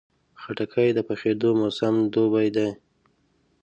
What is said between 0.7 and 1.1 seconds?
د